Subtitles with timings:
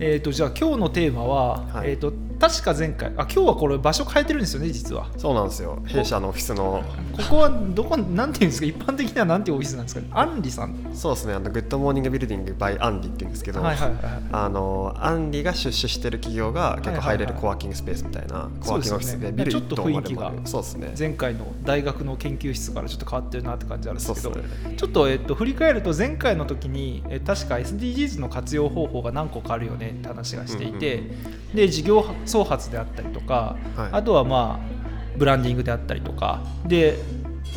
[0.00, 1.90] えー、とじゃあ今日のテーマは、はい。
[1.90, 5.08] えー、と確か前回あ今日はこれ場所変えてるんですよね実は。
[5.16, 5.82] そうなんですよ。
[5.86, 6.82] 弊社のオフィスの。
[7.16, 10.02] ここはどこなんていうんですか一般的にはなんていうオフィスなんですか？
[10.20, 10.74] アンリさん？
[10.94, 11.34] そうですね。
[11.34, 14.22] あのグッドモーニングビルディング by アンリって言うんですけど、はいはいはいはい。
[14.32, 20.94] あのアンリが出資してる企業が結構入れるコワーキングスペースみたいなコワーキングオフィスそうでビルちょっと一棟ま雰囲気がでもあるそうですね。
[20.98, 24.44] 前回の大学の研究室からちょっと変わってるなって感じあるんですけどね。
[24.76, 33.88] ちょっと,、えっと振り返ると前回の時に、え確か SDGs の活用方法が何個かあるよねって話がしていて、うんで事業創発であったりとか、はい。
[33.92, 36.98] あとはまあブランディングであったりとかで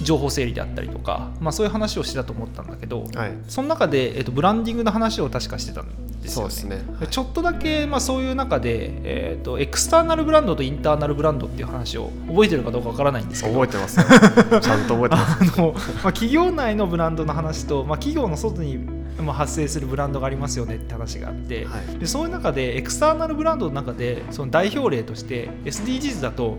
[0.04, 3.32] 情報整理であったりとか、まあ、そういう話をしてたと思ったんだけど、はい。
[3.48, 6.52] その中で、えっとブランディングの話を確かしてたんですよね。
[6.52, 7.00] そうですね。
[7.00, 13.60] でちょっとだけ、まあ、そういう中で、えー、とエクスターナルブランドとインターナルブランドっていう話を覚えてるかどうかわからないんですけど。
[13.60, 14.06] 覚えてますよ。
[14.62, 15.60] ちゃんと覚えてます。
[15.60, 18.78] あの、まあ、企業内のブランドの話と、まあ、企業の外に
[19.22, 22.00] まあ発生するブランドがありますよねって話があって、はい。
[22.00, 26.58] でそういう中でエクスターナルブランドの中でその代表例として SDGs だと、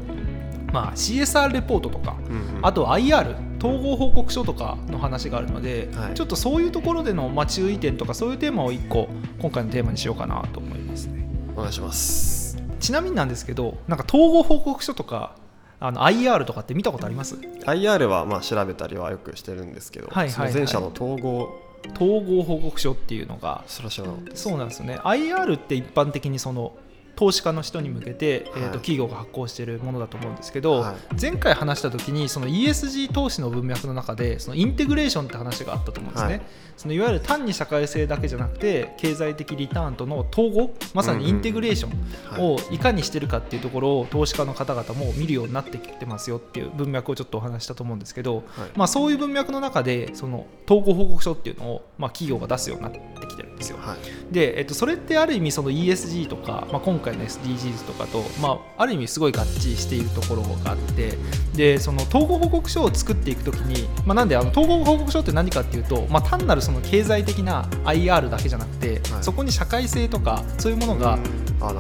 [0.73, 6.15] まあ、CSR レポートとかうんうんあと IR 統合報告書とかの話があるので、はい。
[6.15, 9.09] ちょっとそういうところでのまあ注意点とかそういうテーマを1個
[9.41, 11.29] 今回のテーマにしようかなと思いますね。
[11.57, 12.57] お願いします。
[12.81, 15.35] ちなみになんですけどなんか統合報告書とか
[15.81, 21.49] あの IR とかって見たことあります？IR はまあ調べたりはよくしてるんですけど、はいはい前者の統合。
[21.95, 23.65] 統合報告書っていうのが。
[23.67, 24.99] そそうなんですよね。
[25.05, 26.73] IR って一般的にその
[27.19, 28.71] 投資家の人に向けて、えー、とはい。
[28.75, 31.21] 企業が発行しているものだと思うんですけど、はい。
[31.21, 36.43] 前回話した時にその ESG 投資の文脈の中でそのインテグレーションって話があったと思うんですね、はい。
[36.77, 48.45] そのいわゆる単に社会性だけじゃなくて経済的リターンとの統合まさにインテグレーションをいかにしてるかっていうところを投資家の方々も見るようになってきてますよっていう文脈をちょっとお話ししたと思うんですけど、はい。
[48.77, 53.79] まあ、そういう文脈の中でその統合報告書っていうのをまあ企業が出すようになってきてるんですよ。
[53.79, 54.33] はい。
[54.33, 61.17] で、えっと、それってある意味その ESG とか、まあ、今回の SDGs とかと、まあ、ある意味すごい合致しているところがあって
[61.55, 69.25] でその統合報告書を作っていくときに、まあ、なんであの統合報告書って何かっていうと、まあ、単なるその経済的な IR だけじゃなくて、はい。
[69.25, 71.19] そこに社会性とかそういうものが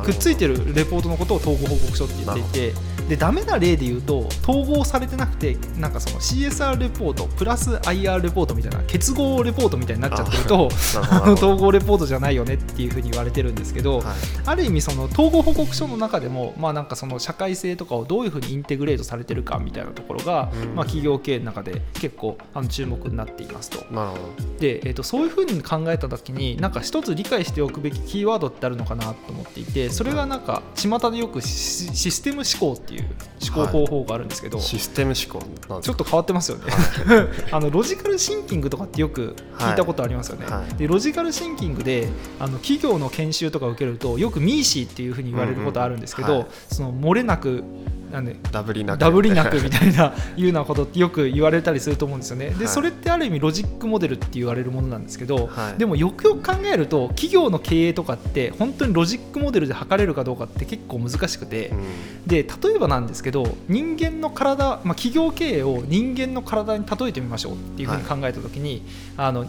[0.04, 2.74] くっついてるレポートのことを統合報告書って言っていて
[3.08, 10.68] でダメな例で言うと統合されてなくてなんかその CSR レポートプラス IR レポートみたいな結合レポートみたいになっちゃってると
[11.34, 14.04] 統合レポートじゃないよねっていうふうに言われてるんですけど、はい。
[14.46, 20.74] ある意味その統合報告書の中でも、まあ、なんかその社会性とかをどういうふうにインテグレートされてるかみたいなところが、うん。
[20.74, 23.78] まあ、企業経営の中で結構あの注目になっていますと。
[23.92, 24.20] なるほど。
[24.58, 32.97] で、えー、とそういうふうに考えた時になんか一つ理解しておくべきキーワードってあるのかなと思っていてそれがなんか巷でよくシシステム思考っていう
[33.40, 36.64] 思考方法があるんですけど、システム思考ちょっと変わってますよね。
[37.50, 40.54] あのロジカルシンキングとかってよく聞いたことありますよね、はい。
[40.54, 42.08] はいでロジカルシンキングで
[42.38, 46.74] あの企業の研修とか受けるとよく MECE っていうふうに言われることあるんですけど、うんうんはい。
[46.74, 47.64] その漏れなく
[48.10, 49.00] なんでダブりなく。
[49.00, 52.50] ダブりなくみたいな いうようなことってよく言われたりすると思うんですよね。
[52.50, 52.68] で、はい。
[52.68, 55.78] それってある意味ロジックモデルって言われるものなんですけど、はい。
[55.78, 61.78] でもよくよく考えると企業の経営とかって本当にロジックモデルで測れるかどうかって結構難しくて、うん。
[62.26, 68.82] で例えばなんですけど人間の体、まあ、企業経営を人間の体に例えてみましょうっていうふうに考えた時に、
[69.16, 69.46] あの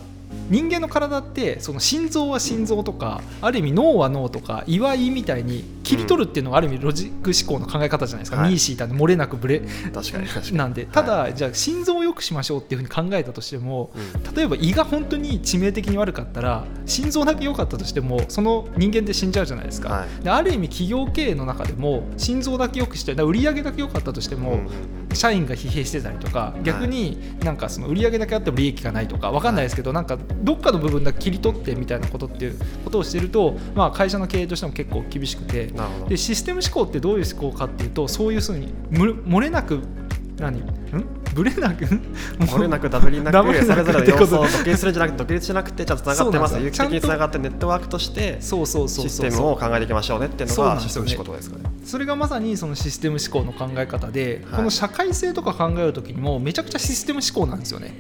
[0.50, 8.50] 人間の体ってその心臓は心臓とかある意味脳は脳とか胃は胃みたいに切り取るっていうのがある意味ロジック思考の考え方じゃないですか、はい。
[8.50, 10.57] ミーシーなんで漏れなくブレ確かに確かに。
[10.57, 10.85] なんで。
[10.85, 14.35] ただ、じゃあ心臓を良くしましょうっていうふうに考えたとしてもうん。
[14.35, 20.23] 例えば胃が本当に致命的に悪かったら心臓だけ良かったとしてもその人間って死んじゃうじゃないですか、はい。
[20.23, 24.59] である意味企業経営の中でも心臓だけ良くして売上だけ良かったとしても、
[25.13, 35.72] 社員が疲弊してたりとか逆になんかその売上だけあっても利益がないとかわかんないですけどなんかどっかの部分だけ切り取ってみたいなことっていうことをしてると、まあ、会社の経営としても結構厳しくて
[36.07, 39.81] でシステム思考ってどういう思考かっていうとそういうふうにむ漏れなく
[40.38, 40.59] 何？
[40.59, 40.63] ん？
[41.40, 41.86] ブレなく
[42.40, 46.60] 漏れなくダブりなく そなくれぞれの要素を独立するんじゃなくて独立しなくてちゃんとつながってます。
[46.60, 51.64] 有機的につながってネットワークとしてそうそうそうシステムを考えていきましょうねっていうのがシステム思考ですかね。
[51.86, 54.58] それがまさにそのシステム思考の考え方で、はい。
[54.58, 57.96] この社会性とか考える時にもめちゃくちゃシステム思考なんですよね。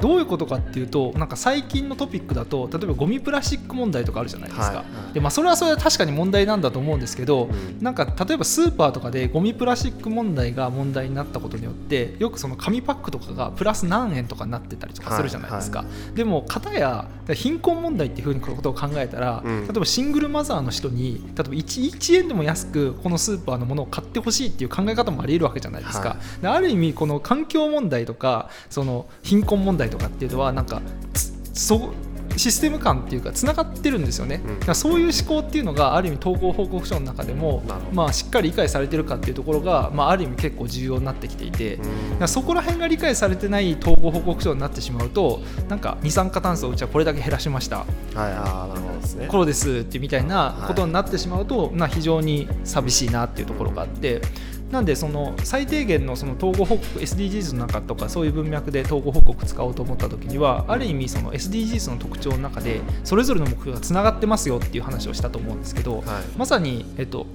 [0.00, 7.48] どういうことかっていうとなんか最近のトピックだと例えばゴミプラスチック問題とかあるじゃないですか、でまあ、それはそれは確かに問題なんだと思うんですけど、う
[7.80, 7.82] ん。
[7.82, 15.84] なんか例えばスーパーとかでゴミプラスチック問題が問題になったことによってよくその紙パックとかがプラス何円とかになってたりとかするじゃないですか、
[16.14, 19.66] でも片や貧困問題っていうふうにことを考えたら、うん。
[19.66, 30.80] 例えばシングルマザーの人に例えば 1, 1円でも安くこのスーパーのものを買ってほしいっていう考え方もありえるわけじゃないですか、はである意味この環境問題とかその貧困問題とかっていうのはなんか
[31.12, 31.92] つそ
[32.36, 34.74] システム感っていうかつながってるんですよね、うん。
[34.74, 37.62] そういう思考っていうのがある意味統合報告書の中でも
[37.92, 41.90] まあ、しっかり理解されてるかっていうところが、まあ、ある意味結構重要になってきていて、だか
[42.20, 47.78] らそこら辺が理解されてない統合報告書になってしまうとなんか二酸化炭素をうちはこれだけ減らしました。
[47.78, 47.86] はい
[48.16, 49.26] ああなるほどですね。
[49.28, 54.22] こうですってみたいなことになってしまうと、まあ、非常に寂しいなっていうところがあって。
[54.72, 66.04] なんでその最低限のその統合報告 SDGs の中とかそういう文脈で統合報告使おうと思った時にはある意味その SDGs の特徴の中でそれぞれの目標がつながってますよっていう話をしたと思うんですけど、はい。
[66.38, 67.26] まさに、えっと、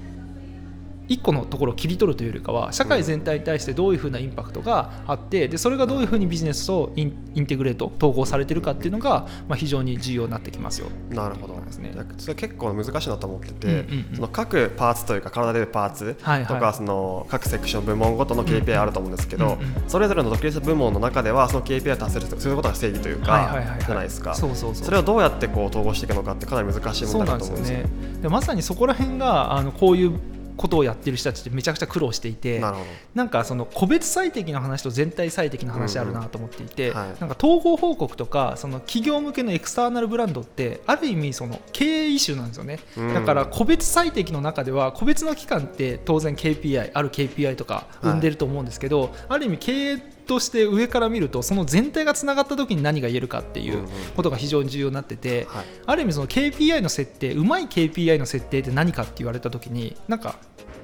[1.10, 10.88] 1個のところを切り取るというよりかは社会全体に対してどういうふうなインパクトがあってでそれがどういうふうにビジネスとインインテグレート統合されてるかっていうのが、まあ、非常に重要になってきますよ。
[11.10, 11.58] なるほど。
[11.68, 11.94] ですね。
[12.18, 14.16] それ結構難しいなと思ってて、うんうんうん。
[14.16, 16.74] その各パーツというか体でパーツとか、はいはい。
[16.74, 19.58] その各セクション部門ごとの KPI あると思うんですけど、うんうん
[19.88, 24.36] それぞれの独立部門の中ではその KPI を達成するそういうことが正義というか、じゃないですか。
[24.36, 24.86] そうそうそう。
[24.86, 27.56] それをどうやってこう統合していくのかってかなり難しい問題だとですよ。
[27.56, 28.22] 思うんですよね。
[28.22, 30.20] でまさにそこら辺があのこういう
[30.58, 32.62] ことをやってる人たちってめちゃくちゃ苦労していて
[33.14, 37.20] なんかその個別最適の話と全体最適の話あるなと思っていて、うんうんはい。
[37.20, 43.14] なんか統合報告とかその企業向けのエクスターナルブランドってある意味その経営イシューなんですよね、うん。
[43.14, 55.66] だから個別最適の中では個別の機関って当然 KPI ある KPI とか生んでると思うんですけど、ある意味経営として上から見るとその全体がつながった時に何が言えるかっていうことが非常に重要になってて、はい。
[55.86, 60.36] ある意味その KPI の設定うまい KPI の設定って何かって言われた時になんか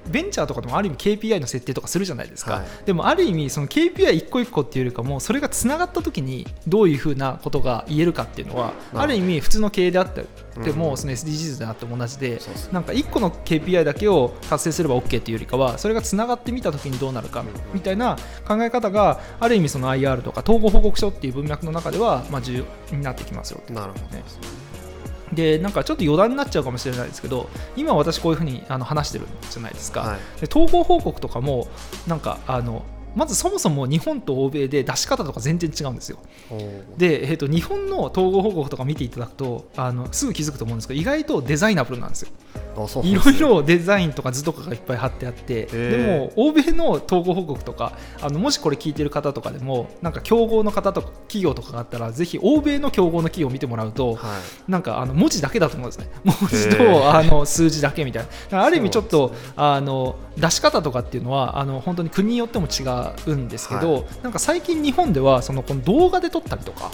[0.08, 2.66] ベンチャーとかでもある意味 KPI の設定とかするじゃないですか、はい。
[2.86, 9.00] でもある意味その KPI 一個一個っていうよりかもそれがつながった時にどういうふうなことが言えるかっていうのはど。
[9.00, 10.26] ある意味普通の経営であって
[10.58, 10.74] うん。
[10.76, 12.40] もその SDGs であっても同じで
[12.72, 18.18] なんか1個の KPI だけを達成すれば OK っていうよりかはそれがつながってみた時にどうなるかみたいな
[18.48, 24.24] 考え方がある意味その IR とか統合報告書っていう文脈の中ではまあ重要になってきますよなるほどね
[25.32, 30.42] でなんかちょっと余談になっちゃうかもしれないですけど今私こういうふうにあの話してるじゃないですか、はい。
[30.42, 31.68] で統合報告とかも
[32.08, 32.84] なんかあの
[33.16, 36.18] まずそもそも日本と欧米で出し方とか全然違うんですよ。
[36.98, 42.30] で、えー、と日本の統合報告とか見ていただくとあのすぐ気づくと思うんですけど意外とデザイナブルなんですよ
[43.04, 45.92] いろいろデザインとか図とかがいっぱい貼ってあって、ー。
[45.92, 54.72] でも欧米の統合報告とかあのもしこれ聞いてる方とかでもなんか競合の方とか企業とかがあったらぜひ欧米の競合の企業を見てもらうと、はい。
[54.72, 56.10] なんかあの文字だけだと思うんですね。
[56.24, 58.64] 文字へとーあの数字だけみたいな。
[58.64, 62.84] ある意味ちょっと、そうなんですあの出し方とかっていうのはあの本当に国によっても違
[63.28, 66.92] うんですけど、はなんか最近日本ではそのこの動画で撮ったりとか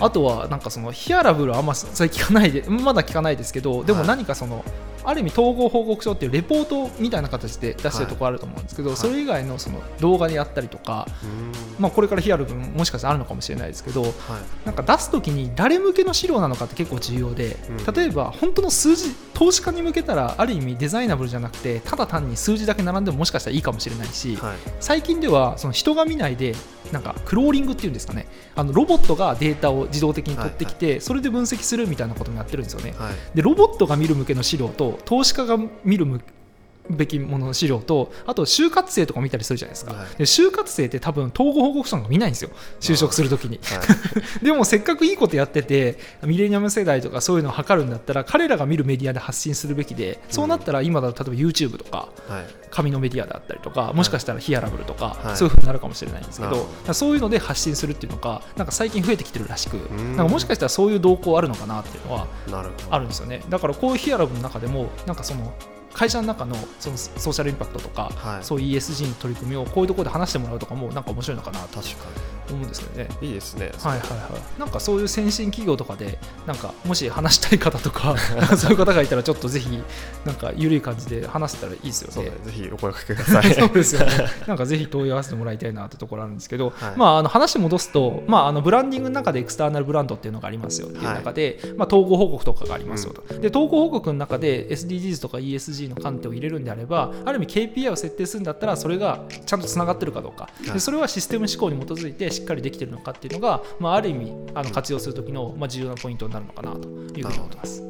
[0.00, 4.08] あとはなんかそのヒアラブルはあんまそれ聞かないでまだ聞かないですけどでもはい。
[4.08, 4.64] 何かその、
[5.04, 8.96] ある意味統合報告書っていうレポートみたいな形で出してるところあると思うんですけど、はい。
[8.96, 11.06] それ以外のその動画でやったりとか、
[11.78, 14.12] まあ、これからヒアラブルもしかしたらあるのかもしれないですけどはい。
[14.64, 17.56] なんか出すときに誰向けの資料なのかって結構重要で、
[17.86, 17.94] うん。
[17.94, 24.56] 例えば本当の数字投資家に向けたらある意味デザイナブルじゃなくてただ単に数字だけ並んでももしかしたらいいかもしれないし、はい。
[24.80, 26.54] 最近ではその人が見ないで
[26.92, 28.26] なんかクローリングっていうんですかね。
[28.54, 32.94] あのロボットがデータを自動的に取ってきて、それで分析するみたいなこともやってるんですよね。
[32.98, 33.14] はい。
[33.34, 36.06] でロボットが見る向けの資料と投資家が見る
[36.90, 40.16] べきものの資料とあと就活生とか見たりするじゃないですか、はい。
[40.18, 42.50] で就活生って多分統合報告書なんか見ないんですよ。
[42.80, 43.58] 就職するときに。
[43.62, 43.76] は
[44.40, 44.44] い。
[44.44, 52.44] でもせっかくいいことやっててミレニアム世代とかそういうのを測るんだったら彼らが見るメディアで発信するべきでそうなったら今だと例えば YouTube とかはい。
[52.70, 55.36] 紙のメディアだったりとかもしかしたらヒアラブルとか、はい。
[55.36, 59.76] そういうふうになるかもしれないんですけど、そういうので発信するっていうのがなんか最近増えてきてるらしく。
[59.76, 60.16] ん。
[60.16, 62.26] なんかもしかしたらそういう動向あるのかなっていうのは
[62.90, 63.42] あるんですよね。
[63.48, 65.54] だからこういうヒアラブの中でもなんかその
[65.94, 68.44] 会社の中のそのソーシャルインパクトとか、はい。
[68.44, 71.80] そういう ESG の取り組みをこういうところで話してもらうとかもなんか面白いのかなと。
[71.80, 72.04] 確か
[72.52, 73.08] 思うんですけどね。
[73.20, 78.16] にいいですねはいはいはい、なんかそういう先進企業とかでなんかもし話したい方と か
[78.56, 79.82] そういう方がいたらちょっとぜひ
[80.24, 82.30] なんか緩い感じで話せたらいいですよねそうね。
[82.44, 84.12] ぜひお声掛けください そうですよね。
[84.46, 93.22] なんかぜひ問い合わせてもらいたいなってところあるんですけど、はいまああの話戻すと、まああのブランディングの中でエクスターナルブランドっていうのがありますよっていう中で、まあ統合報告とかがありますよと。
[93.34, 100.44] で統合報告の中で SDGs とか ESG の観点を入れるんであれば、ある意味 KPI を設定するんだったらそれがちゃんとつながってるかどうか。
[100.44, 107.82] はいでそれはシステム思考に基づいてしっかりできてるのかっていうのが、まあある意味あの活用する時のまあ重要なポイントになるのかなというふうに思ってます。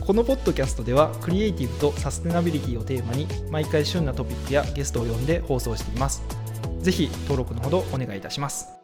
[0.00, 6.22] このポッドキャストではクリエイティブとサステナビリティをテーマに毎回旬なトピックやゲストを呼んで放送しています。
[6.80, 8.83] ぜひ登録のほどお願いいたします。